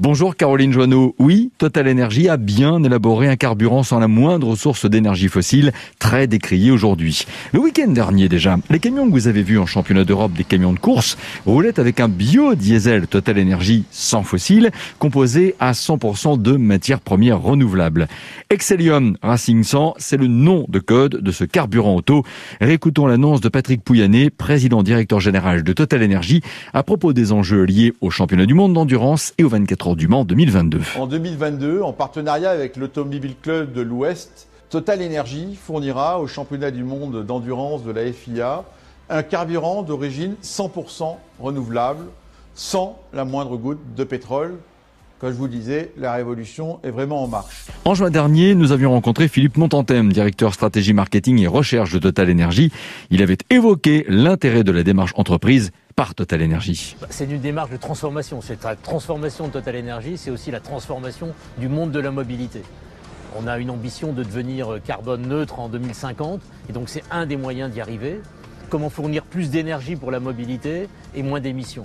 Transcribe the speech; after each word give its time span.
Bonjour 0.00 0.34
Caroline 0.34 0.72
Joanneau. 0.72 1.14
Oui, 1.18 1.50
Total 1.58 1.86
Energy 1.86 2.30
a 2.30 2.38
bien 2.38 2.82
élaboré 2.82 3.28
un 3.28 3.36
carburant 3.36 3.82
sans 3.82 3.98
la 3.98 4.08
moindre 4.08 4.56
source 4.56 4.86
d'énergie 4.86 5.28
fossile, 5.28 5.74
très 5.98 6.26
décrié 6.26 6.70
aujourd'hui. 6.70 7.26
Le 7.52 7.60
week-end 7.60 7.88
dernier 7.88 8.30
déjà, 8.30 8.56
les 8.70 8.78
camions 8.78 9.06
que 9.06 9.12
vous 9.12 9.28
avez 9.28 9.42
vus 9.42 9.58
en 9.58 9.66
championnat 9.66 10.04
d'Europe 10.04 10.32
des 10.32 10.44
camions 10.44 10.72
de 10.72 10.78
course 10.78 11.18
roulaient 11.44 11.78
avec 11.78 12.00
un 12.00 12.08
biodiesel 12.08 13.08
Total 13.08 13.38
Energy 13.38 13.84
sans 13.90 14.22
fossile, 14.22 14.70
composé 14.98 15.54
à 15.60 15.72
100% 15.72 16.40
de 16.40 16.56
matières 16.56 17.02
premières 17.02 17.42
renouvelables. 17.42 18.08
Excellium 18.48 19.18
Racing 19.20 19.62
100, 19.62 19.96
c'est 19.98 20.16
le 20.16 20.28
nom 20.28 20.64
de 20.70 20.78
code 20.78 21.16
de 21.16 21.30
ce 21.30 21.44
carburant 21.44 21.96
auto. 21.96 22.24
Récoutons 22.62 23.06
l'annonce 23.06 23.42
de 23.42 23.50
Patrick 23.50 23.84
Pouyanné, 23.84 24.30
président 24.30 24.82
directeur 24.82 25.20
général 25.20 25.62
de 25.62 25.72
Total 25.74 26.02
Energy, 26.02 26.40
à 26.72 26.82
propos 26.82 27.12
des 27.12 27.32
enjeux 27.32 27.64
liés 27.64 27.92
au 28.00 28.08
championnat 28.08 28.46
du 28.46 28.54
monde 28.54 28.72
d'endurance 28.72 29.34
et 29.36 29.44
au 29.44 29.50
24 29.50 29.88
heures 29.88 29.89
du 29.96 30.08
Mans 30.08 30.24
2022. 30.24 30.80
En 30.98 31.06
2022, 31.06 31.82
en 31.82 31.92
partenariat 31.92 32.50
avec 32.50 32.76
l'Automobile 32.76 33.34
Club 33.40 33.72
de 33.72 33.80
l'Ouest, 33.80 34.48
Total 34.68 35.02
Energy 35.02 35.56
fournira 35.60 36.20
au 36.20 36.26
championnat 36.26 36.70
du 36.70 36.84
monde 36.84 37.24
d'endurance 37.24 37.82
de 37.82 37.90
la 37.90 38.12
FIA 38.12 38.64
un 39.08 39.22
carburant 39.22 39.82
d'origine 39.82 40.34
100% 40.42 41.16
renouvelable, 41.40 42.04
sans 42.54 43.00
la 43.12 43.24
moindre 43.24 43.56
goutte 43.56 43.80
de 43.96 44.04
pétrole, 44.04 44.58
comme 45.20 45.32
je 45.32 45.36
vous 45.36 45.48
disais, 45.48 45.92
la 45.98 46.14
révolution 46.14 46.80
est 46.82 46.90
vraiment 46.90 47.22
en 47.22 47.28
marche. 47.28 47.66
En 47.84 47.94
juin 47.94 48.08
dernier, 48.08 48.54
nous 48.54 48.72
avions 48.72 48.92
rencontré 48.92 49.28
Philippe 49.28 49.58
Montantem, 49.58 50.10
directeur 50.10 50.54
stratégie 50.54 50.94
marketing 50.94 51.38
et 51.40 51.46
recherche 51.46 51.92
de 51.92 51.98
Total 51.98 52.30
Energy. 52.30 52.72
Il 53.10 53.20
avait 53.22 53.36
évoqué 53.50 54.06
l'intérêt 54.08 54.64
de 54.64 54.72
la 54.72 54.82
démarche 54.82 55.12
entreprise 55.16 55.72
par 56.00 56.14
Total 56.14 56.42
Energy. 56.42 56.96
Bah, 56.98 57.08
c'est 57.10 57.26
une 57.26 57.42
démarche 57.42 57.68
de 57.68 57.76
transformation. 57.76 58.40
Cette 58.40 58.66
transformation 58.82 59.48
de 59.48 59.52
Total 59.52 59.76
Energy, 59.76 60.16
c'est 60.16 60.30
aussi 60.30 60.50
la 60.50 60.60
transformation 60.60 61.34
du 61.58 61.68
monde 61.68 61.90
de 61.90 62.00
la 62.00 62.10
mobilité. 62.10 62.62
On 63.38 63.46
a 63.46 63.58
une 63.58 63.68
ambition 63.68 64.14
de 64.14 64.24
devenir 64.24 64.78
carbone 64.82 65.28
neutre 65.28 65.60
en 65.60 65.68
2050, 65.68 66.40
et 66.70 66.72
donc 66.72 66.88
c'est 66.88 67.02
un 67.10 67.26
des 67.26 67.36
moyens 67.36 67.70
d'y 67.70 67.82
arriver. 67.82 68.22
Comment 68.70 68.88
fournir 68.88 69.24
plus 69.24 69.50
d'énergie 69.50 69.94
pour 69.94 70.10
la 70.10 70.20
mobilité 70.20 70.88
et 71.14 71.22
moins 71.22 71.38
d'émissions 71.38 71.84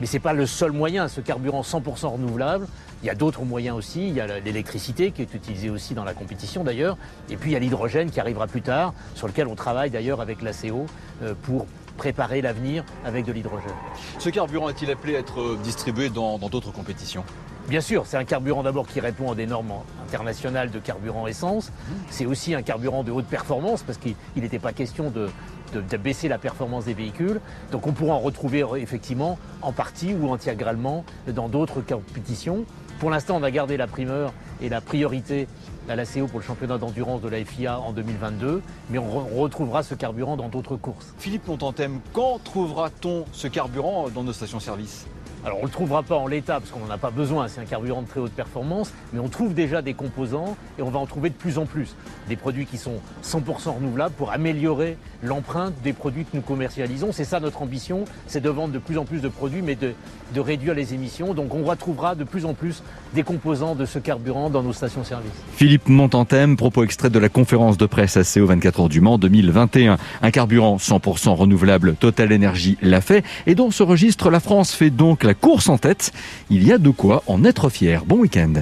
mais 0.00 0.06
ce 0.06 0.14
n'est 0.14 0.20
pas 0.20 0.32
le 0.32 0.44
seul 0.44 0.72
moyen, 0.72 1.06
ce 1.06 1.20
carburant 1.20 1.60
100% 1.60 2.06
renouvelable. 2.06 2.66
Il 3.02 3.06
y 3.06 3.10
a 3.10 3.14
d'autres 3.14 3.44
moyens 3.44 3.76
aussi. 3.76 4.08
Il 4.08 4.14
y 4.14 4.20
a 4.20 4.40
l'électricité 4.40 5.12
qui 5.12 5.22
est 5.22 5.32
utilisée 5.34 5.70
aussi 5.70 5.94
dans 5.94 6.02
la 6.02 6.14
compétition 6.14 6.64
d'ailleurs. 6.64 6.98
Et 7.30 7.36
puis 7.36 7.50
il 7.50 7.52
y 7.52 7.56
a 7.56 7.60
l'hydrogène 7.60 8.10
qui 8.10 8.18
arrivera 8.18 8.48
plus 8.48 8.60
tard, 8.60 8.92
sur 9.14 9.28
lequel 9.28 9.46
on 9.46 9.54
travaille 9.54 9.90
d'ailleurs 9.90 10.20
avec 10.20 10.42
l'ACO 10.42 10.86
euh, 11.22 11.34
pour 11.42 11.66
préparer 11.96 12.42
l'avenir 12.42 12.84
avec 13.04 13.24
de 13.24 13.32
l'hydrogène. 13.32 13.70
Ce 14.18 14.28
carburant 14.28 14.68
est-il 14.68 14.90
appelé 14.90 15.16
à 15.16 15.20
être 15.20 15.40
euh, 15.40 15.58
distribué 15.62 16.08
dans 16.10 16.38
d'autres 16.38 16.72
compétitions? 16.72 17.24
Bien 17.68 17.80
sûr, 17.80 18.04
c'est 18.04 18.18
un 18.18 18.24
carburant 18.24 18.62
d'abord 18.62 18.86
qui 18.86 19.00
répond 19.00 19.32
à 19.32 19.34
des 19.34 19.46
normes 19.46 19.72
internationales 20.06 20.70
de 20.70 20.78
carburant 20.78 21.26
essence. 21.26 21.72
C'est 22.10 22.26
aussi 22.26 22.54
un 22.54 22.60
carburant 22.60 23.04
de 23.04 23.10
haute 23.10 23.24
performance 23.24 23.82
parce 23.82 23.96
qu'il 23.96 24.14
n'était 24.36 24.58
pas 24.58 24.74
question 24.74 25.10
de, 25.10 25.30
de, 25.72 25.96
baisser 25.96 26.28
la 26.28 26.36
performance 26.36 26.84
des 26.84 26.92
véhicules. 26.92 27.40
Donc 27.72 27.86
on 27.86 27.92
pourra 27.92 28.16
en 28.16 28.18
retrouver 28.18 28.66
effectivement 28.76 29.38
en 29.62 29.72
partie 29.72 30.12
ou 30.12 30.30
intégralement 30.30 31.06
dans 31.26 31.48
d'autres 31.48 31.80
compétitions. 31.80 32.66
Pour 32.98 33.08
l'instant, 33.10 33.38
on 33.40 33.42
a 33.42 33.50
gardé 33.50 33.78
la 33.78 33.86
primeur 33.86 34.34
et 34.60 34.68
la 34.68 34.82
priorité 34.82 35.48
à 35.88 35.96
la 35.96 36.04
CO 36.04 36.26
pour 36.26 36.40
le 36.40 36.44
championnat 36.44 36.78
d'endurance 36.78 37.20
de 37.20 37.28
la 37.28 37.44
FIA 37.44 37.78
en 37.78 37.92
2022, 37.92 38.62
mais 38.90 38.98
on, 38.98 39.40
retrouvera 39.40 39.82
ce 39.82 39.94
carburant 39.94 40.36
dans 40.36 40.48
d'autres 40.48 40.76
courses. 40.76 41.14
Philippe 41.18 41.46
Montantem, 41.48 42.00
quand 42.12 42.38
trouvera-t-on 42.42 43.24
ce 43.32 43.48
carburant 43.48 44.08
dans 44.08 44.22
nos 44.22 44.32
stations-service? 44.32 45.06
Alors 45.44 45.58
on 45.58 45.62
ne 45.62 45.66
le 45.66 45.72
trouvera 45.72 46.02
pas 46.02 46.16
en 46.16 46.26
l'état 46.26 46.58
parce 46.58 46.70
qu'on 46.70 46.80
n'en 46.80 46.90
a 46.90 46.96
pas 46.96 47.10
besoin, 47.10 47.48
c'est 47.48 47.60
un 47.60 47.66
carburant 47.66 48.00
de 48.00 48.08
très 48.08 48.20
haute 48.20 48.32
performance, 48.32 48.92
mais 49.12 49.20
on 49.20 49.28
trouve 49.28 49.52
déjà 49.52 49.82
des 49.82 49.92
composants 49.92 50.56
et 50.78 50.82
on 50.82 50.88
va 50.88 50.98
en 50.98 51.04
trouver 51.06 51.28
de 51.28 51.34
plus 51.34 51.58
en 51.58 51.66
plus. 51.66 51.94
Des 52.28 52.36
produits 52.36 52.64
qui 52.64 52.78
sont 52.78 52.94
100% 53.22 53.76
renouvelables 53.76 54.14
pour 54.14 54.32
améliorer 54.32 54.96
l'empreinte 55.22 55.74
des 55.82 55.92
produits 55.92 56.24
que 56.24 56.30
nous 56.34 56.42
commercialisons. 56.42 57.12
C'est 57.12 57.24
ça 57.24 57.40
notre 57.40 57.60
ambition, 57.60 58.04
c'est 58.26 58.40
de 58.40 58.48
vendre 58.48 58.72
de 58.72 58.78
plus 58.78 58.96
en 58.96 59.04
plus 59.04 59.20
de 59.20 59.28
produits 59.28 59.60
mais 59.60 59.74
de, 59.74 59.92
de 60.34 60.40
réduire 60.40 60.72
les 60.72 60.94
émissions. 60.94 61.34
Donc 61.34 61.54
on 61.54 61.64
retrouvera 61.64 62.14
de 62.14 62.24
plus 62.24 62.46
en 62.46 62.54
plus 62.54 62.82
des 63.14 63.22
composants 63.22 63.74
de 63.74 63.84
ce 63.84 63.98
carburant 63.98 64.48
dans 64.48 64.62
nos 64.62 64.72
stations-service. 64.72 65.30
Philippe 65.52 65.88
Montantem, 65.88 66.56
propos 66.56 66.84
extrait 66.84 67.10
de 67.10 67.18
la 67.18 67.28
conférence 67.28 67.76
de 67.76 67.86
presse 67.86 68.16
ACO 68.16 68.46
24 68.46 68.80
heures 68.80 68.88
du 68.88 69.02
Mans 69.02 69.18
2021. 69.18 69.98
Un 70.22 70.30
carburant 70.30 70.78
100% 70.78 71.34
renouvelable, 71.34 71.96
Total 71.96 72.32
Energy 72.32 72.78
l'a 72.80 73.02
fait 73.02 73.24
et 73.46 73.54
dans 73.54 73.70
ce 73.70 73.82
registre, 73.82 74.30
la 74.30 74.40
France 74.40 74.72
fait 74.72 74.90
donc 74.90 75.22
course 75.34 75.68
en 75.68 75.78
tête. 75.78 76.12
Il 76.50 76.66
y 76.66 76.72
a 76.72 76.78
de 76.78 76.90
quoi 76.90 77.22
en 77.26 77.44
être 77.44 77.68
fier. 77.68 78.04
Bon 78.04 78.18
week-end. 78.18 78.54